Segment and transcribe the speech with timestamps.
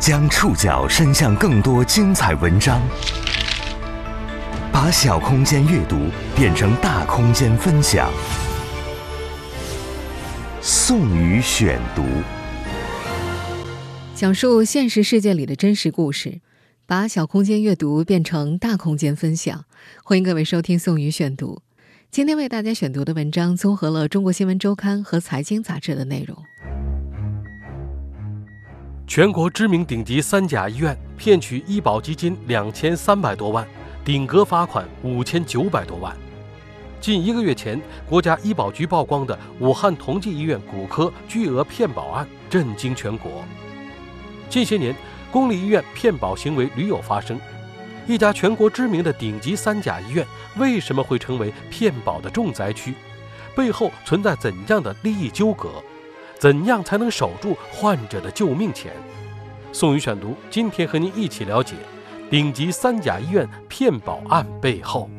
[0.00, 2.80] 将触角伸向更多精彩文章，
[4.72, 6.06] 把小空间阅读
[6.36, 8.08] 变成大空间分享。
[10.62, 12.04] 宋宇选读，
[14.14, 16.40] 讲述现实世界里的真实故事，
[16.86, 19.64] 把小空间阅读变成大空间分享。
[20.04, 21.60] 欢迎各位收听宋宇选读。
[22.12, 26.36] 今天为大家选读的文章综合了《中国新闻周刊》和《财经杂志》的内容。
[29.08, 33.66] 全国知名顶级三甲医院骗取医保基金两千三百多万，
[34.04, 36.14] 顶格罚款五千九百多万。
[37.00, 43.42] 近一个月前，国家医保局曝光的武汉同济医院骨科巨额骗保案震惊全国。
[44.50, 44.94] 近些年，
[45.32, 47.40] 公立医院骗保行为屡有发生。
[48.06, 50.26] 一家全国知名的顶级三甲医院
[50.58, 52.92] 为什么会成为骗保的重灾区？
[53.56, 55.82] 背后存在怎样的利益纠葛？
[56.38, 58.92] 怎样才能守住患者的救命钱？
[59.72, 61.74] 宋宇选读，今天和您一起了解
[62.30, 65.10] 顶级三甲医院骗保案背后。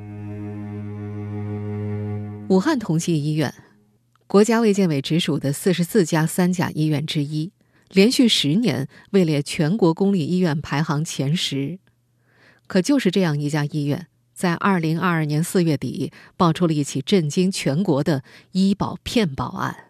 [2.47, 3.53] 武汉同济医院，
[4.27, 7.51] 国家卫健委直属的四十四家三甲医院之一，
[7.89, 11.79] 连续十年位列全国公立医院排行前十。
[12.65, 19.88] 可就是这样一家医院，在二零二二年四月底，爆出了一起震惊全国的医保骗保案。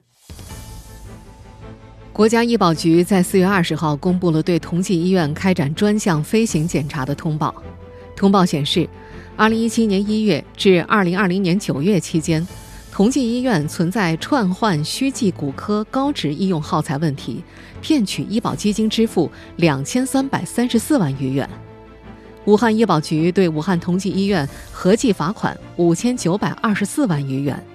[2.19, 7.55] 国家医保局在四月二十号公布了对同济医院开展专项飞行检查的通报。
[8.13, 8.85] 通报显示，
[9.37, 12.45] 二零一七年一月至二零二零年九月期间，
[12.91, 17.41] 同济医院存在串换虚计骨科高值医用耗材问题，
[17.79, 21.49] 骗取医保基金支付两千三百三十四万余元。
[22.43, 27.65] 武汉医保局对武汉同济医院合计罚款五千九百二十四万余元。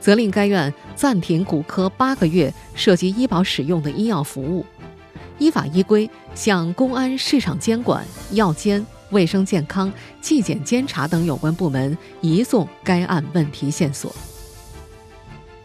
[0.00, 4.64] 责令该院暂停骨科八个月涉及医保使用的医药服务，
[5.38, 14.14] 依法依规向公安、市场监管、药监、卫生健康、纪检监察等有关部门移送该案问题线索。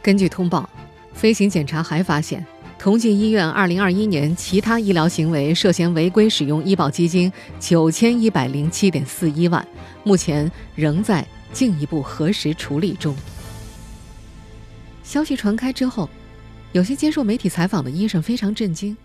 [0.01, 0.69] 根据通报，
[1.13, 2.45] 飞行检查还发现，
[2.77, 9.65] 同济医院2021年其他医疗行为涉嫌违规使用医保基金9107.41万，
[10.03, 13.15] 目前仍在进一步核实处理中。
[15.03, 16.09] 消息传开之后，
[16.71, 18.95] 有些接受媒体采访的医生非常震惊。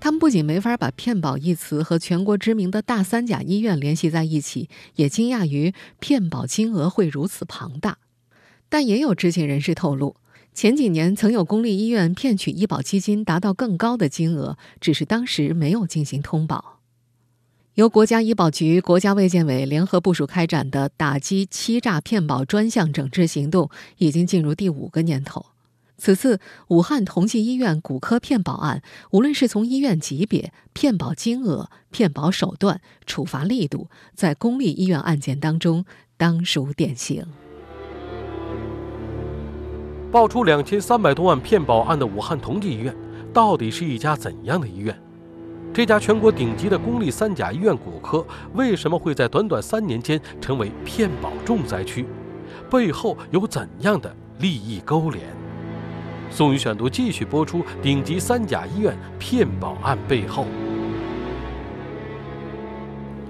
[0.00, 7.96] 他们不仅没法把“骗保”一词和全国知名的大三甲医院联系在一起，也惊讶于骗保金额会如此庞大。
[8.68, 10.16] 但也有知情人士透露，
[10.52, 16.73] 前几年曾有公立医院骗取医保基金达到更高的金额，只是当时没有进行通报。
[17.74, 23.68] 由国家医保局、国家卫健委联合部署开展的打击欺诈骗保专项整治行动
[23.98, 25.46] 已经进入第五个年头。
[25.98, 28.80] 此次武汉同济医院骨科骗保案，
[29.10, 35.84] 无论是从医院级别、骗保金额、骗保手段、处罚力度，在公立医院案件当中
[36.16, 37.26] 当属典型。
[40.12, 42.94] 爆出两千三百多万骗保案的武汉同济医院，
[43.32, 44.96] 到底是一家怎样的医院？
[45.74, 52.06] 这家全国顶级的公立三甲医院骨科，为什么会在短短三年间成为骗保重灾区？
[52.70, 55.24] 背后有怎样的利益勾连？
[56.30, 60.46] 宋宇选读继续播出：顶级三甲医院骗保案背后。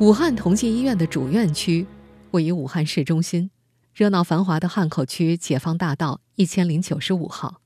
[0.00, 1.86] 武汉同济医院的主院区
[2.32, 3.50] 位于武汉市中心，
[3.94, 7.62] 热闹繁华的汉口区解放大道一千零九十五号。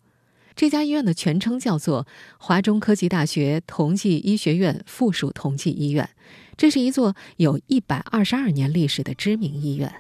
[0.59, 2.05] 这家医院的全称叫做
[2.37, 6.11] 华中科技大学同济医学院附属同济医院，
[6.57, 9.95] 这是一座有一百二十二年历史的知名医院。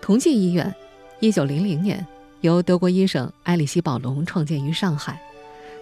[0.00, 0.74] 同济医院，
[1.20, 2.06] 一九零零年。
[2.40, 5.20] 由德国医生埃里希·宝龙创建于上海，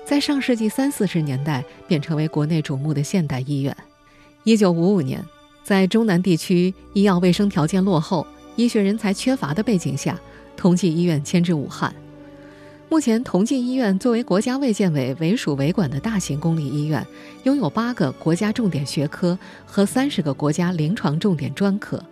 [0.04, 3.74] 在上世纪三四十年代便成为国内瞩目的现代医院。
[4.42, 5.24] 一九五五年，
[5.62, 10.20] 在中南地区医药卫生条件落后、医学人才缺乏的背景下，
[10.56, 11.94] 同济医院迁至武汉。
[12.90, 17.06] 目前，同济医院作为国家卫健委委属委管的大型公立医院，
[17.44, 22.02] 拥有八个国家重点学科和三十个国家临床重点专科。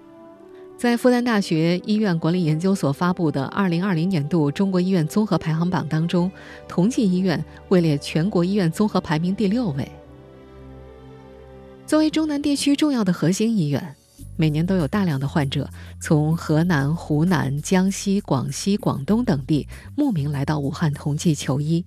[0.76, 6.31] 在复旦大学医院管理研究所发布的二零二零年度中国医院综合排行榜当中，
[6.69, 9.91] 同济医院位列全国医院综合排名第六位。
[11.88, 13.97] 作为中南地区重要的核心医院，
[14.38, 15.69] 每年都有大量的患者
[16.00, 21.85] 从河南、湖南、江西、广西、广东等地慕名来到武汉同济求医。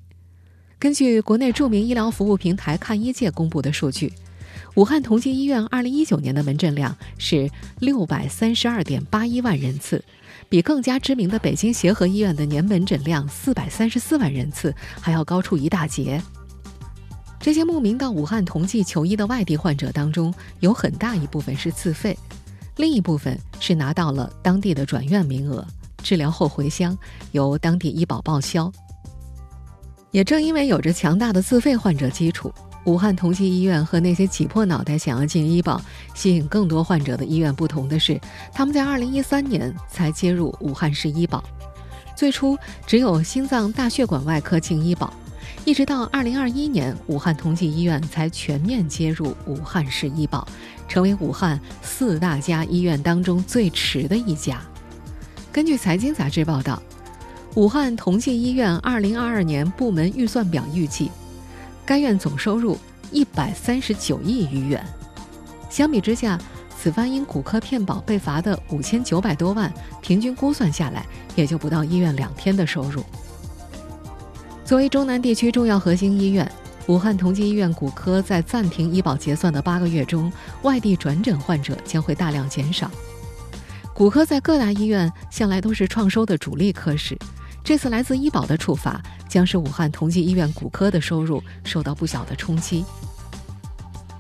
[0.78, 4.12] 根据国内著名医疗服务平台看医界公布的数据。
[4.76, 7.50] 武汉同济医院二零一九年的门诊量是
[7.80, 10.04] 六百三十二点八一万人次，
[10.50, 16.22] 比更加知名的北京协和医院的年门诊量四百三十四万人次还要高出一大截。
[17.40, 22.18] 这些慕名到武汉同济求医的外地患者当中，有很大一部分是自费，
[22.78, 25.66] 另一部分是拿到了当地的转院名额，
[26.02, 26.98] 治疗后回乡
[27.32, 28.72] 由当地医保报销。
[30.12, 32.54] 也正因为有着强大的自费患者基础，
[32.86, 35.82] 武汉同济医院和那些挤破脑袋想要进医保、
[36.14, 38.20] 吸引更多患者的医院不同的是，
[38.52, 41.44] 他们在2013年才接入武汉市医保。
[42.14, 45.14] 最初只有心脏大血管外科进医保，
[45.64, 50.46] 一直到2021年，武汉同济医院才全面接入武汉市医保，
[50.92, 54.60] 成为武汉四大家医院当中最迟的一家。
[55.50, 56.84] 根据财经杂志报道。
[57.56, 61.10] 武汉同济医院2022年部门预算表预计，
[61.86, 62.78] 该院总收入
[63.14, 64.86] 139亿余元。
[65.70, 66.38] 相比之下，
[66.78, 71.06] 此番因骨科骗保被罚的5900多万，平均估算下来
[71.36, 73.02] 也就不到医院两天的收入。
[74.66, 76.50] 作为中南地区重要核心医院，
[76.92, 80.30] 武汉同济医院骨科在暂停医保结算的八个月中，
[80.64, 82.92] 外地转诊患者将会大量减少。
[83.94, 87.18] 骨科在各大医院向来都是创收的主力科室。
[87.64, 92.84] 这次来自医保的处罚，将使武汉同济医院骨科的收入受到不小的冲击。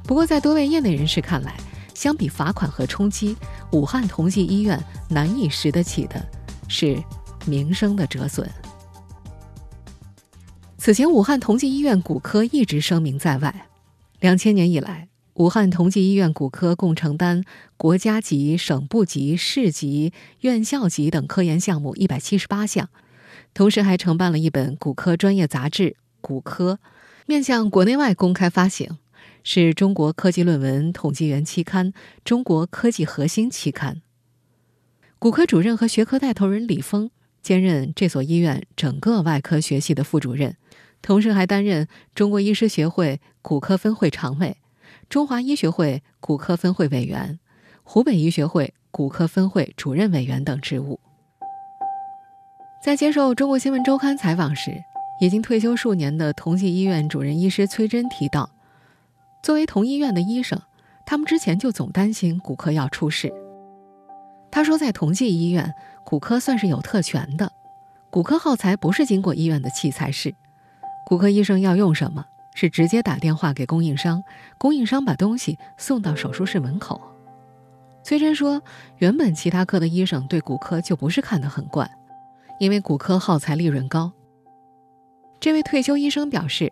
[0.03, 1.57] 不过，在多位业内人士看来，
[1.93, 3.35] 相比罚款和冲击，
[3.73, 6.25] 武汉同济医院难以拾得起的
[6.69, 7.03] 是
[7.45, 8.49] 名声的折损。
[10.83, 13.67] 此前，武汉同济医院骨科一直声名在外。
[14.19, 17.43] 两千年以来，武汉同济医院骨科共承担
[17.77, 22.89] 国家级、省部级、市级、院校级等科研项目一百七十八项。
[23.53, 26.79] 同时还承办了一本骨科专业杂志《骨科》，
[27.27, 28.97] 面向国内外公开发行，
[29.43, 31.93] 是中国科技论文统计员期刊
[32.25, 34.01] 《中国科技核心》期刊。
[35.19, 37.11] 骨科主任和学科带头人李峰
[37.43, 40.55] 兼任这所医院整个外科学系的副主任，
[41.01, 44.57] 同时还担任中国医师协会骨科分会常委、
[45.09, 47.39] 中华医学会骨科分会委员、
[47.83, 50.99] 湖北医学会骨科分会主任委员等职务。
[52.83, 54.71] 在接受《中国新闻周刊》采访时，
[55.19, 58.49] 已经退休数年的同济医院主任医师崔真提到，
[59.43, 60.59] 作为同医院的医生，
[61.05, 63.31] 他们之前就总担心骨科要出事。
[64.49, 67.51] 他说，在同济医院，骨科算是有特权的，
[68.09, 70.33] 骨科耗材不是经过医院的器材室，
[71.05, 72.25] 骨科医生要用什么，
[72.55, 74.23] 是直接打电话给供应商，
[74.57, 77.01] 供应商把东西送到手术室门口。
[78.03, 78.61] 崔真说，
[78.97, 81.89] 原本其他科的医生对骨科就不是看得很惯。
[82.59, 84.11] 因为骨科耗材利润高，
[85.39, 86.71] 这位退休医生表示，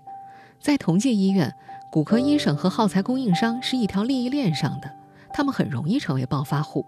[0.61, 1.51] 在同济医院，
[1.91, 4.95] 骨科医生和耗材供应商是一条利益链上的，
[5.33, 6.85] 他们很容易成为暴发户。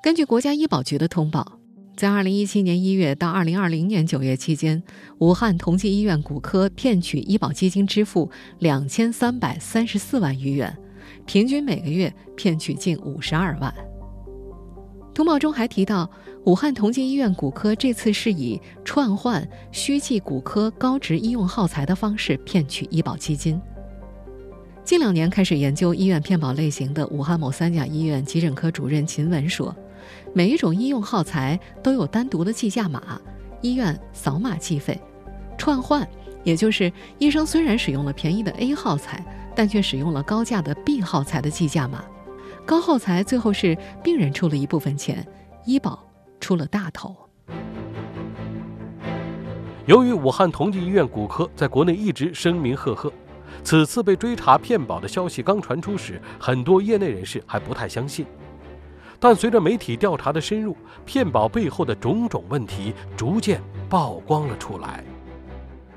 [0.00, 1.58] 根据国家医保局的通报，
[1.96, 4.82] 在2017年1月到2020年9月期间，
[5.18, 8.28] 武汉同济医院骨科骗取医保基金支付
[8.60, 10.76] 2334万余元，
[11.24, 13.72] 平均每个月骗取近52万。
[15.14, 16.10] 通报中还提到，
[16.44, 23.60] 武汉同济医院骨科这次是以串换、虚记骨科高值医用耗材的方式骗取医保基金。
[24.82, 29.74] 近两年开始研究医院骗保类型的武汉某三甲医院急诊科主任秦文说，
[30.32, 33.20] 每一种医用耗材都有单独的计价码，
[33.60, 35.00] 医院扫码计费。
[35.56, 36.06] 串换，
[36.42, 39.24] 也就是医生虽然使用了便宜的 A 耗材，
[39.54, 42.04] 但却使用了高价的 B 耗材的计价码。
[42.66, 45.26] 高耗材最后是病人出了一部分钱，
[45.64, 46.02] 医保
[46.40, 47.14] 出了大头。
[49.86, 53.12] 由于武汉同济医院骨科在国内一直声名赫赫，
[53.62, 58.24] 此次被追查骗保的消息刚传出时，很多业内人士还不太相信。
[59.24, 60.76] 但随着媒体调查的深入，
[61.06, 65.02] 骗保背后的种种问题逐渐曝光了出来。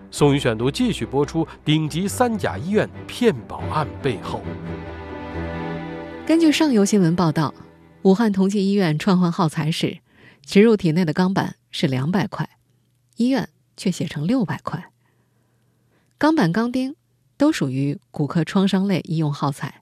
[0.09, 4.41] 宋宇选读继续播出顶级三甲医院骗保案背后。
[6.25, 7.53] 根据上游新闻报道，
[8.03, 9.97] 武汉同济医院串换耗材时，
[10.45, 12.49] 植入体内的钢板是两百块，
[13.17, 14.89] 医院却写成六百块。
[16.17, 16.95] 钢板、钢钉
[17.35, 19.81] 都属于骨科创伤类医用耗材，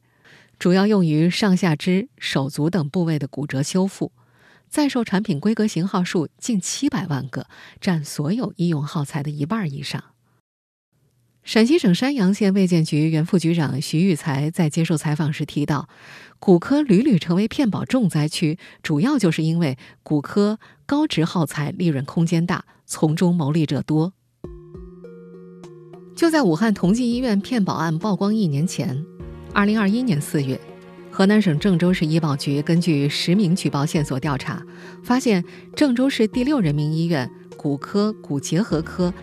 [0.57, 4.11] 主要用于上下肢、手足等部位的骨折修复。
[4.67, 7.47] 在售产品规格型号数近七百万个，
[7.79, 10.03] 占所有医用耗材的一半以上。
[11.43, 15.87] 陕西省山阳县卫健局原副局长徐玉才在接受采访时提到，
[16.39, 24.13] 骨科屡屡成为骗保重灾区，主要就是因为骨科高值耗材利润空间大，从中牟利者多。
[26.15, 29.05] 就在武汉同济医院骗保案曝光一年前，
[29.55, 30.59] 二零二一年四月，
[31.09, 34.61] 河南省郑州市医保局根据实名举报线索调查，
[35.01, 35.41] 发现
[35.73, 39.13] 郑州市第六人民医院骨科骨结核科。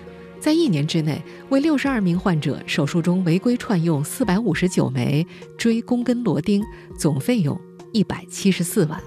[0.40, 5.26] 在一年之内为六十二名患者手术中违规串用四百五十九枚
[5.58, 6.64] 锥弓根螺钉，
[6.96, 7.60] 总费用
[7.92, 8.98] 一百七十四万。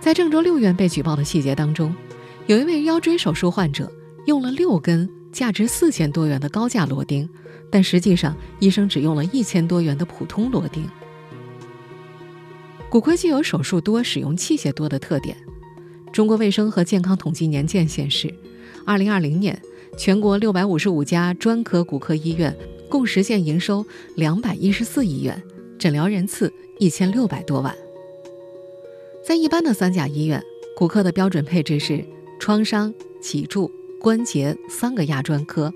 [0.00, 1.96] 在郑州六院被举报的细节当中，
[2.46, 3.90] 有一位腰椎手术患者
[4.26, 7.28] 用了六根价值四千多元的高价螺钉，
[7.70, 10.84] 但实际上医生只用了一千多元的普通螺钉。
[12.90, 15.36] 骨科既有手术多、使用器械多的特点。
[16.12, 18.34] 中国卫生和健康统计年鉴显示，
[18.86, 19.60] 二零二零年
[19.96, 22.56] 全国六百五十五家专科骨科医院
[22.88, 23.84] 共实现营收
[24.16, 25.40] 两百一十四亿元，
[25.78, 27.76] 诊疗人次一千六百多万。
[29.22, 30.42] 在一般的三甲医院，
[30.74, 32.02] 骨科的标准配置是
[32.40, 33.70] 创伤、脊柱、
[34.00, 35.72] 关节三个亚专科，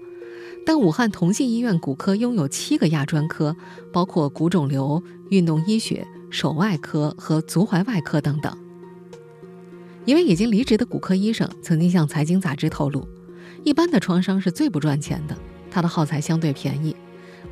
[0.64, 3.56] 但武汉同济医院骨科拥有七个亚专科，
[3.92, 6.06] 包括骨肿瘤、运动医学。
[6.32, 8.56] 手外科和足踝外科等等。
[10.06, 13.06] 一位已经离职的骨科医生曾经向财经杂志透露，
[13.64, 15.36] 一般的创伤是最不赚钱的，
[15.70, 16.96] 他的耗材相对便宜。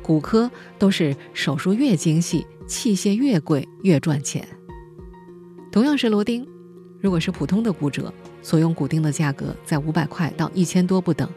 [0.01, 0.49] 骨科
[0.79, 4.47] 都是手术越精细，器械越贵越赚钱。
[5.71, 6.47] 同样是螺钉，
[6.99, 11.27] 如果是普通的骨折，所用骨钉的价格在五百块到一千多不等；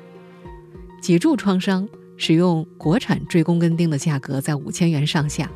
[1.00, 5.50] 脊柱创伤使用国产锥弓根钉的价格在五千元上下。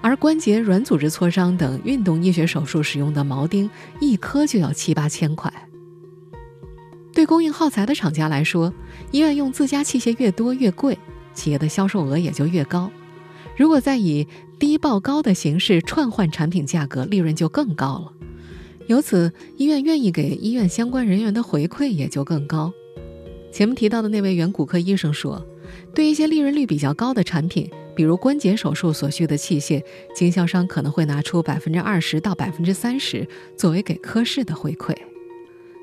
[0.00, 3.70] 而关节软组织挫伤等运动医学手术使用的锚钉，
[4.00, 5.50] 一颗就要七八千块。
[7.14, 8.74] 对供应耗材的厂家来说，
[9.12, 10.98] 医院用自家器械越多越贵，
[11.32, 12.90] 企业的销售额也就越高。
[13.56, 18.12] 如果再以低报高的形式串换产品价格，利润就更高了。
[18.86, 22.72] 由此，医院愿意给医院相关人员的回馈也就更高。
[23.50, 25.44] 前面提到的那位原骨科医生说，
[25.94, 27.70] 对一些利润率比较高的产品。
[27.96, 29.80] 比如关节手术所需的器械，
[30.16, 33.24] 经销商可能会拿出百分之二十到百分之三十
[33.56, 34.92] 作为给科室的回馈。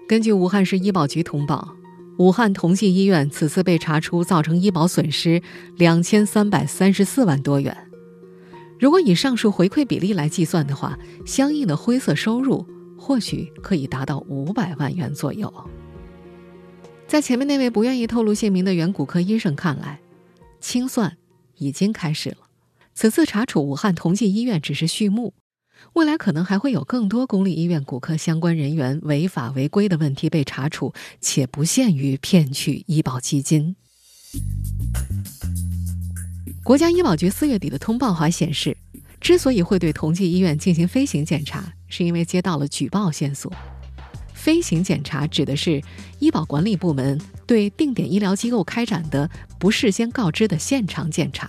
[0.10, 1.74] 根据武汉市医保局通报，
[2.18, 5.42] 武汉同济医院此次被查出造成医保损失
[5.78, 7.76] 两千三百三十四万多元。
[8.78, 12.68] 如果以上述回馈比例来计算的话，相应的灰色收入
[13.02, 15.52] 或许可以达到五百万元左右。
[17.08, 20.00] 在前面那位不愿意透露姓名的原骨科医生看来，
[20.60, 21.18] 清算。
[21.58, 22.38] 已经开始了。
[22.96, 25.36] 此次查处武汉同济医院只是序幕，
[25.94, 33.76] 未来可能还会有更多公立医院骨科相关人员违法违规的问题被查处，且不限于骗取医保基金。
[36.64, 38.76] 国家医保局四月底的通报还显示，
[39.22, 43.54] 之所以会对同济医院进行飞行检查，是因为接到了举报线索。
[44.34, 45.80] 飞行检查指的是
[46.18, 51.48] 医保管理部门对定点医疗机构开展的不事先告知的现场检查。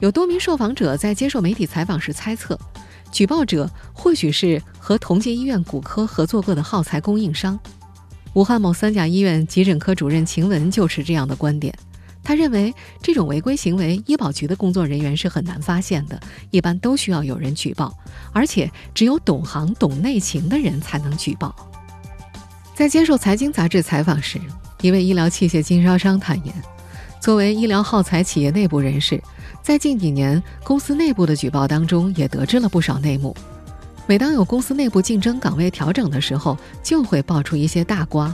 [0.00, 2.58] 有多名受访者在接受媒体采访时猜测，
[3.10, 7.58] 举报者或许是和同济医院骨科合作过的耗材供应商。
[8.34, 11.74] 武汉某三甲医院急诊科主任秦文就持这样的观点。
[12.30, 12.72] 他认为，
[13.02, 16.20] 这种违规行为，医保局的工作人员是很难发现的，
[16.52, 17.92] 一般都需要有人举报，
[18.32, 21.52] 而且只有懂行、懂内情的人才能举报。
[22.72, 24.38] 在接受财经杂志采访时，
[24.80, 26.54] 一位医疗器械经销商坦言，
[27.20, 29.20] 作为医疗耗材企业内部人士，
[29.60, 33.34] 在近几年公司内部的举报当中，也得知了不少内幕。
[34.06, 38.32] 每当有公司内部竞争岗位调整的时候，就会爆出一些大瓜，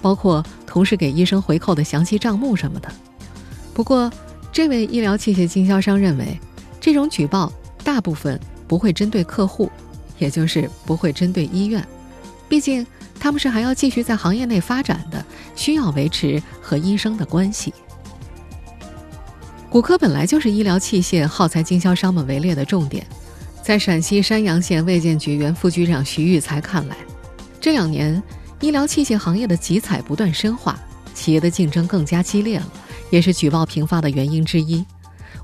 [0.00, 2.88] 包括同事给医生回扣的详细账目什么的。
[3.76, 4.10] 不过，
[4.50, 6.40] 这位医疗器械经销商认为，
[6.80, 7.52] 这种举报
[7.84, 9.70] 大部分不会针对客户，
[10.18, 11.86] 也就是不会针对医院。
[12.48, 12.86] 毕竟
[13.20, 15.22] 他们是还要继续在行业内发展的，
[15.54, 17.74] 需要维持和医生的关系。
[19.68, 23.06] 骨科本来就是医疗器械耗材经销商们围猎的重点。
[23.62, 26.96] 在陕西山阳县卫健局原副局长徐玉才看来，
[27.60, 28.22] 这两年
[28.60, 30.78] 医疗器械行业的集采不断深化，
[31.12, 32.66] 企业的竞争更加激烈了。
[33.10, 34.84] 也是举报频发的原因之一。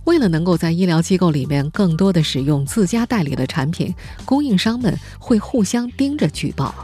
[0.05, 6.75] 为了能够在医疗机构里面更多的使用自家代理的产品，供应商们会互相盯着举报。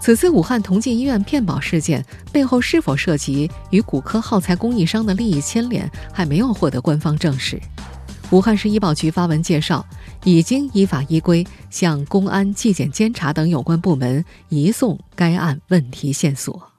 [0.00, 7.60] 此次武汉同济医院骗保事件背后是否涉及与骨科耗材供应商的利益牵连，还没有获得官方证实。
[8.30, 9.84] 武汉市医保局发文介绍，
[10.24, 16.75] 已经依法依规向公安、纪检、监察等有关部门移送该案问题线索。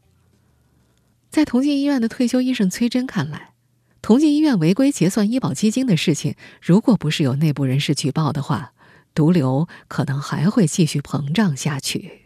[1.38, 3.54] 在同济医院的退休医生崔真看来，
[4.02, 8.72] 同济医院违规结算医保基金的事情，如果不是有内部人士举报的话，
[9.14, 12.24] 毒瘤可能还会继续膨胀下去。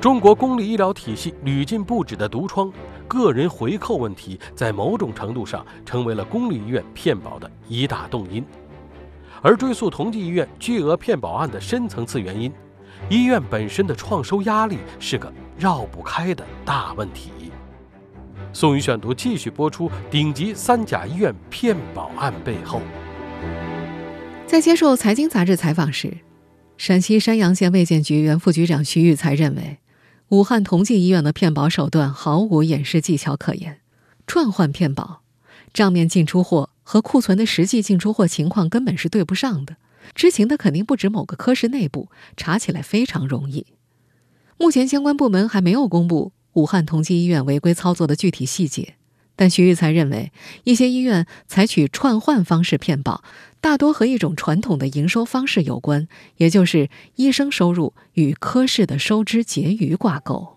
[0.00, 2.72] 中国公立医疗体系屡禁不止的毒疮，
[3.06, 8.42] 个人回扣问题，在某种程度上成为了公立医院骗保的一大动因。
[9.42, 12.50] 而追溯同济医院巨额骗保案的深层次原因，
[13.10, 15.30] 医院本身的创收压力是个。
[15.58, 17.30] 绕不开的大问题。
[18.52, 22.80] 宋宇选读继续播出：顶级三甲医院骗保案背后。
[24.46, 26.18] 在接受《财经》杂志采访时，
[26.76, 29.78] 陕西山阳县卫健局原副局长徐玉才认为，
[30.28, 33.80] 武汉同济医院的骗保手段毫无掩饰技巧可言，
[34.28, 35.22] 串换骗保，
[35.74, 39.76] 账面进出货和库存的实际进出货情况根本是对不上的。
[40.14, 43.66] 知情的肯定不止某个科室内部，查起来非常容易。
[44.58, 48.94] 目前相关部门还没有公布武汉同济医院违规操作的具体细节。
[49.36, 50.32] 但徐玉才认为，
[50.64, 53.22] 一些医院采取串换方式骗保，
[53.60, 60.56] 大多和一种传统的营收方式有关，也就是医生收入与科室的收支结余挂钩。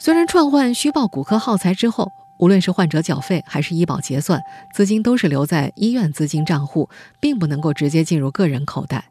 [0.00, 2.08] 虽然串换虚报骨科耗材之后，
[2.40, 4.42] 无论是患者缴费还是医保结算，
[4.74, 9.10] 资金都是留在医院资金账户，并不能够直接进入个人口袋，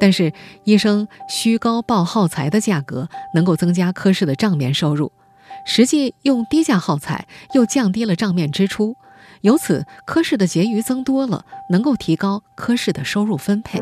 [0.00, 0.32] 但是
[0.64, 5.12] 医生虚高报耗材的价格，能够增加科室的账面收入。
[5.66, 8.96] 实际用低价耗材，又降低了账面支出，
[9.42, 13.80] 由此科室的结余增多了，能够提高科室的收入分配。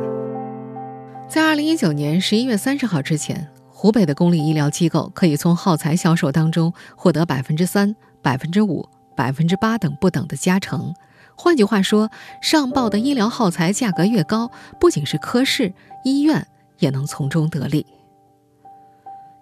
[1.28, 10.92] 在二零一九年十一月三十号之前，湖北的公立医疗机构可以从耗材销售当中获得百分之三、百分之五、百分之八等不等的加成。
[11.40, 12.10] 换句话说，
[12.42, 15.72] 上报的医疗耗材价格越高，不仅是科室，
[16.04, 16.48] 医院
[16.80, 17.86] 也能从中得利。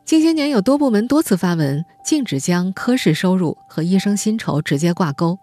[0.04, 5.38] 近些年有多部门多次发文禁止将科室收入和医生薪酬直接挂钩。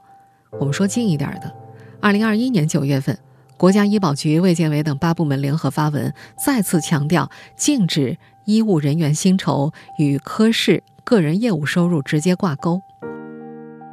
[0.59, 1.51] 我们说近一点的，
[1.99, 3.17] 二零二一年九月份，
[3.57, 12.79] 国家医保局、卫健委等八部门联合发文，再次强调禁止医务人员薪酬与科室个人业务收入直接挂钩。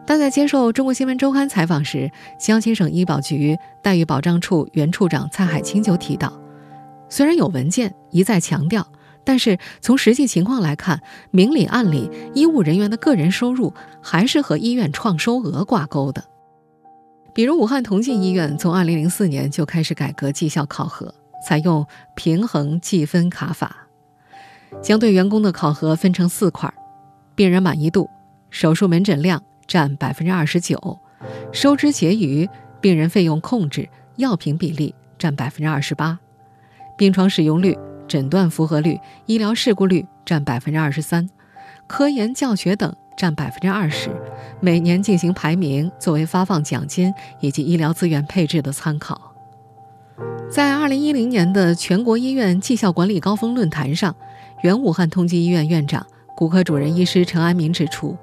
[0.07, 6.33] 但在接受《中国新闻周刊》采访时，江西省医保局待遇保障处原处长蔡海清就提到，
[7.09, 8.87] 虽然有文件一再强调。
[9.23, 16.25] 但是从实际情况来看，明里暗里，医务人员的个人收入还是和医院创收额挂钩的。
[17.35, 21.15] 比如武汉同济医院从2004年就开始改革绩效考核，
[21.47, 23.87] 采用平衡计分卡法，
[24.83, 26.73] 将对员工的考核分成四块：
[27.37, 28.09] 病人满意度、
[28.49, 30.99] 手术门诊量占百分之二十九，
[31.53, 32.49] 收支结余、
[32.81, 36.19] 病人费用控制、药品比例占百分之二十八，
[36.99, 37.79] 病床使用率。
[38.09, 41.31] 诊断符合率、医疗事故率占百分之二十三，
[41.87, 44.11] 科研教学等占百分之二十，
[44.59, 49.33] 每年进行排名，作为发放奖金以及医疗资源配置的参考。
[50.51, 54.13] 在二零一零年的全国医院绩效管理高峰论坛上，
[54.65, 56.05] 原武汉同济医院院长、
[56.37, 58.19] 骨科主任医师陈安民指出，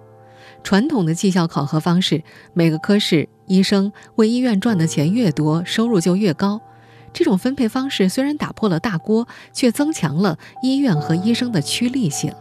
[0.68, 2.22] 传统的绩效考核方式，
[2.54, 6.60] 每个科室医生为医院赚的钱越多，收入就越高。
[7.14, 12.34] 这种分配方式虽然打破了大锅，却增强了医院和医生的趋利性。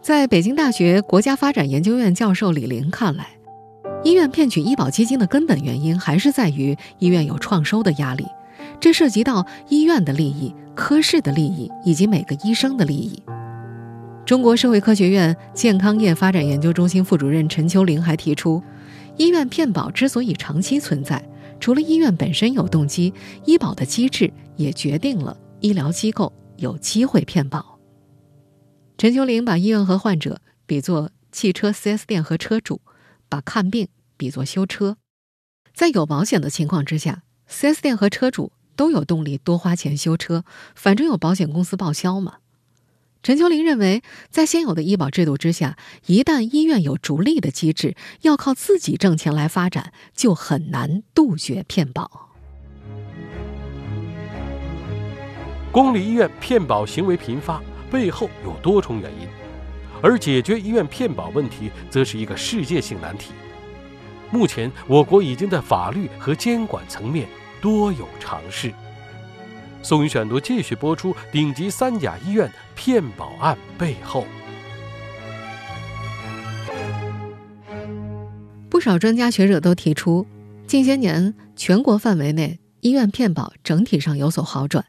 [0.00, 3.26] 在北京大学国家发展研究院教授李林看来，
[4.04, 8.28] 医院骗取医保基金的根本原因还是在于医院有创收的压力，
[8.78, 13.20] 这涉及到医院的利益、科室的利益以及每个医生的利益。
[14.28, 18.62] 中国社会科学院健康业发展研究中心副主任陈秋玲还提出，
[19.16, 21.26] 医院骗保之所以长期存在。
[21.58, 23.14] 除了医院本身有动机，
[23.46, 27.78] 医保的机制也决定了医疗机构有机会骗保。
[28.98, 32.82] 陈秋玲把医院和患者比作汽车 4S 店和车主，
[33.30, 33.88] 把看病
[34.18, 34.98] 比作修车。
[35.72, 42.34] 在有保险的情况之下，4S 店和车主都有动力多花钱修车，反正有保险公司报销嘛。
[43.28, 52.30] 陈秋林认为，在现有的医保制度之下，一旦医院有逐利的机制，要靠自己挣钱来发展，就很难杜绝骗保。
[55.70, 59.28] 公立医院骗保行为频发，背后有多重原因，
[60.00, 63.32] 而解决医院骗保问题，则是一个世界性难题。
[64.30, 67.28] 目前，我国已经在法律和监管层面
[67.60, 68.72] 多有尝试。
[69.88, 74.26] 宋宇选读继续播出：顶级三甲医院骗保案背后。
[78.68, 80.26] 不少专家学者都提出，
[80.66, 84.84] 近些年全国范围内医院骗保整体上有所好转，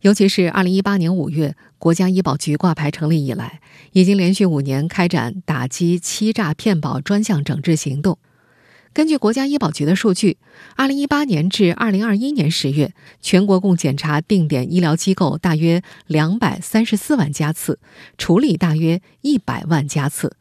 [0.00, 3.60] 尤其是二零一八年五月国家医保局挂牌成立以来，
[3.92, 8.16] 已经连续五年开展打击欺诈骗保专项整治行动。
[8.92, 10.38] 根据国家医保局的数据，
[10.74, 17.78] 二零一八年至二零二一年十月，全国共检查定点医疗机构大约两百三十四万家次，
[18.16, 20.36] 处理大约一百万家次，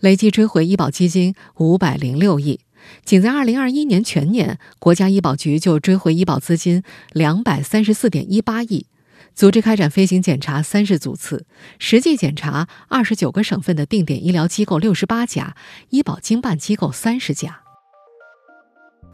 [0.00, 2.60] 累计追回医保基金五百零六亿。
[3.04, 6.82] 仅在二零二一年全年，国家医保局就追回医保资金
[7.12, 8.86] 两百三十四点一八亿。
[9.34, 11.44] 组织开展飞行检查三十组次，
[11.78, 15.54] 实际检查二十九个省份的定点医疗机构六十八家，
[15.90, 17.60] 医保经办机构三十家。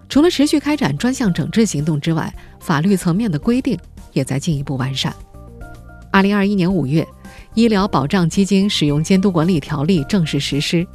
[0.09, 3.79] 除了持续开展专项整治行动之外，法律层面的规定
[4.13, 5.15] 也在进一步完善。
[6.13, 7.03] 二零二一年五月，
[7.55, 10.87] 《医疗保障基金使用监督管理条例》正式实施。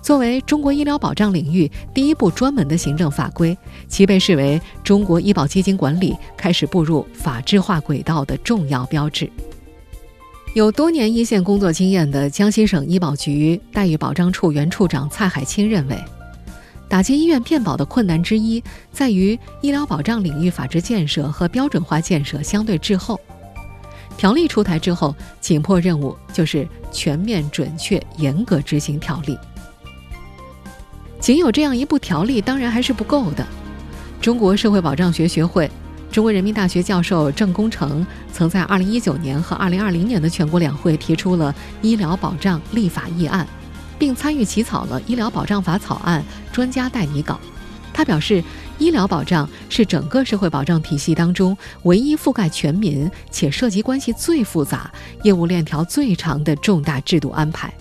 [0.00, 9.30] 作为中国医疗保障领域第一部专门的行政法规，其被视为中国医保基金管理开始步入法治化轨道的重要标志。
[10.54, 15.98] 有多年一线工作经验的江西省医保局待遇保障处原处长蔡海清认为，
[16.94, 23.18] 打击医院骗保的困难之一在于医疗保障领域法治建设和标准化建设相对滞后。
[24.16, 29.36] 条例出台之后，紧迫任务就是全面、准确、严格执行条例。
[31.18, 33.44] 仅有这样一部条例当然还是不够的。
[34.20, 35.68] 中国社会保障学学会、
[36.12, 41.52] 中国人民大学教授郑功成曾在2019年和2020年的全国两会提出了
[41.82, 43.44] 医疗保障立法议案，
[44.04, 47.40] 并参与起草了《医疗保障法》草案专家代拟稿。
[47.90, 48.44] 他表示，
[48.76, 57.72] 医疗保障是整个社会保障体系当中唯一覆盖全民且涉及关系最复杂、业务链条最长的重大制度安排，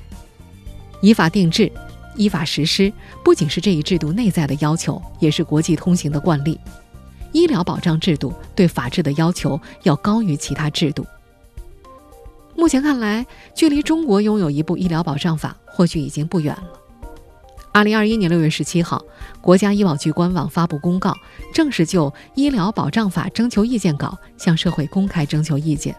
[1.02, 1.70] 依法定制。
[2.16, 6.58] 依法实施不仅是这一制度内在的要求，也是国际通行的惯例。
[7.34, 11.06] 医疗保障制度对法治的要求要高于其他制度。
[12.56, 16.64] 目前看来，距离中国拥有一部医疗保障法或许已经不远了。
[17.72, 19.04] 二零二一年六月十七号，
[19.42, 21.14] 国家医保局官网发布公告，
[21.54, 25.96] 正式就医疗保障法征求意见稿向社会公开征求意见。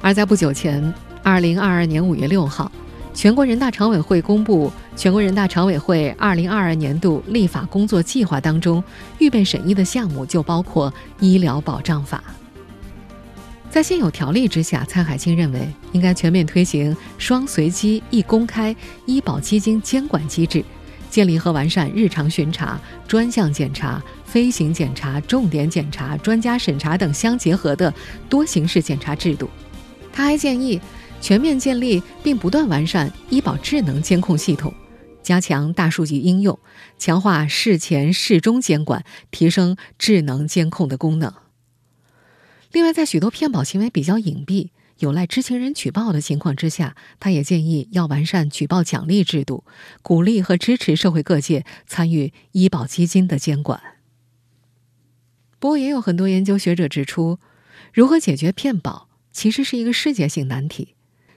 [0.00, 2.70] 而在不久前，二零二二年五月六号。
[3.14, 8.82] 全国人大常委会公布全国人大常委会二零二二年度立法工作计划当中，
[9.18, 12.24] 预备审议的项目就包括医疗保障法。
[13.72, 20.62] 在现有条例之下，蔡海清认为应该全面推行双随机、一公开医保基金监管机制，
[21.08, 27.90] 建立和完善日常巡查、专项检查、飞行检查、重点检查、专家审查等相结合的
[28.28, 29.48] 多形式检查制度。
[30.12, 30.78] 他还建议。
[31.22, 34.74] 全面建立并不断完善医保智能监控系统，
[35.22, 36.58] 加强大数据应用，
[36.98, 41.32] 强化事前事中监管，提升智能监控的功能。
[42.72, 49.64] 另外，在许多骗保行为比较隐蔽、有赖知情人举报的情况之下，他也建议要完善举报奖励制度，
[50.00, 53.80] 鼓励和支持社会各界参与医保基金的监管。
[55.58, 57.38] 不过，也有很多研究学者指出，
[57.92, 60.94] 如何解决骗保其实是一个世界性难题。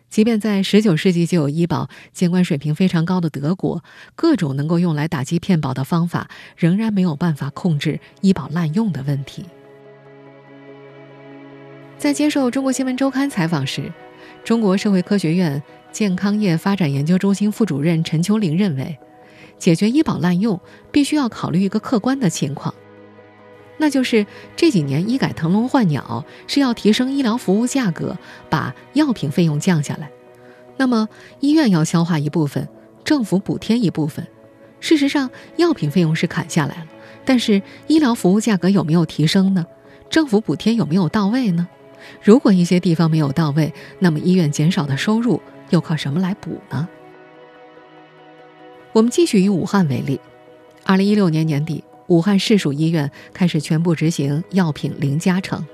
[0.09, 3.83] 即便在19世纪就有医保监管水平非常高的德国，
[4.15, 9.43] 各种能够用来打击骗保的方法，仍然没有办法控制医保滥用的问题。
[12.05, 13.91] 在接受《中国新闻周刊》采访时，
[14.43, 18.99] 中国社会科学院健康业发展研究中心副主任陈秋玲认为，
[19.57, 22.75] 解决医保滥用必须要考虑一个客观的情况。
[23.77, 28.15] 那就是这几年医改腾笼换鸟，是要提升医疗服务价格，
[28.51, 30.11] 把药品费用降下来。
[30.77, 32.69] 那么医院要消化一部分，
[33.03, 34.27] 政府补贴一部分。
[34.79, 36.87] 事实上，药品费用是砍下来了，
[37.25, 39.65] 但是医疗服务价格有没有提升呢？
[40.07, 41.67] 政府补贴有没有到位呢？
[42.21, 46.87] 如果一些地方没有到位，那么医院减少的收入又靠什么来补呢？
[48.93, 50.19] 我们继续以武汉为例，
[50.83, 51.83] 二零一六年年底。
[52.07, 55.65] 武汉市属医院开始全部执行药品零加成，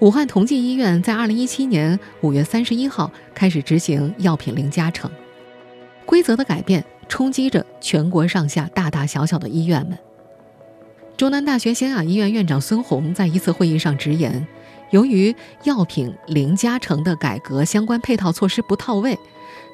[0.00, 5.10] 武汉同济医院在二零一七年五月三十一号开始执行药品零加成。
[6.04, 9.98] 规则的改变冲击着全国上下大大小小的医院们。
[11.16, 14.46] 中南大学湘雅医院院长孙红在一次会议上直言，
[14.92, 19.18] 由于药品零加成的改革相关配套措施不到位，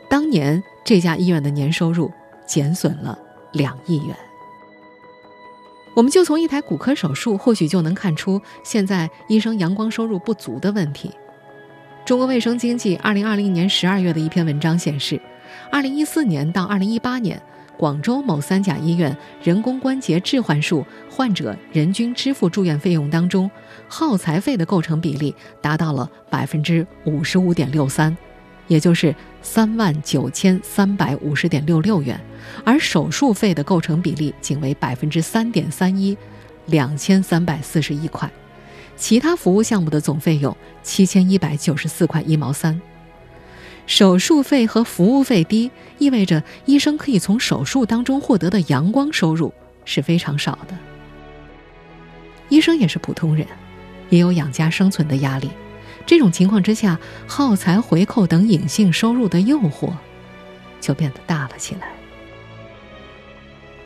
[0.08, 2.10] 当年这家医院的年收入
[2.46, 3.18] 减损了
[3.52, 4.16] 两亿元。
[5.94, 11.10] 我们就从一台骨科手术，或许就能看出现在医生阳光收入不足的问题。
[12.04, 15.20] 中国卫生经济二零二零年十二月的一篇文章显示，
[15.72, 17.42] 二零一四年到二零一八年，
[17.78, 23.48] 广州某三甲医院人工关节置换术患者人均支付住院费用当中，
[23.86, 28.14] 耗材费的构成比例达到了百分之五十五点六三。
[28.66, 32.20] 也就是三万九千三百五十点六六元，
[32.64, 36.14] 而手术费的构成比例仅为百分之三点三一，
[36.66, 38.30] 两千三百四十一块，
[38.94, 42.78] 其他服务项目的总费用七千一百九十四块一毛三。
[43.88, 49.52] 手术费和服务费低，意味着医生可以从手术当中获得的阳光收入
[49.86, 50.76] 是非常少的。
[52.50, 53.46] 医生也是普通人，
[54.10, 55.48] 也有养家生存的压力。
[56.04, 59.90] 这种情况之下，耗材回扣等隐性收入的诱惑
[60.82, 61.88] 就变得大了起来。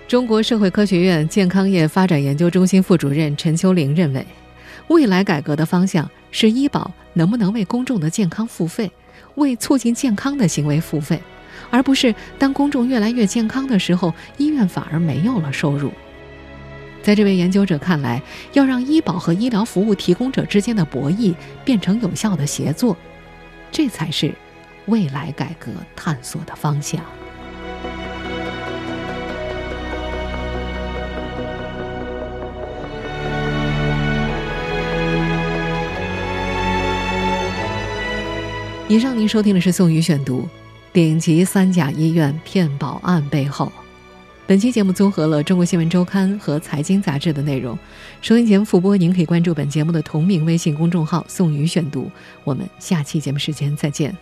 [0.08, 4.26] 中国社会科学院健康业发展研究中心副主任陈秋玲认为，
[4.88, 8.90] 未来改革的方向是医保能不能为公众的健康付费，
[9.35, 11.20] 为促进健康的行为付费，
[11.70, 15.92] 而不是当公众越来越健康的时候，医院反而没有了收入。
[17.03, 18.22] 在这位研究者看来，
[18.53, 22.96] 要让医保和医疗服务提供者之间的博弈变成有效的协作，
[23.70, 24.33] 这才是
[24.87, 27.03] 未来改革探索的方向。
[38.92, 40.46] 以上您收听的是宋宇选读，
[40.92, 43.64] 顶级《三甲医院骗保案背后》。
[44.46, 47.78] 本期节目综合了《中国新闻周刊》和《财经杂志》的内容。
[48.20, 52.11] 收音前复播，您可以关注本节目的同名微信公众号“宋宇选读”。
[52.44, 54.14] 我们下期节目时间再见。